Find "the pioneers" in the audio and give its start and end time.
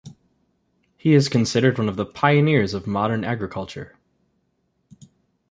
1.95-2.73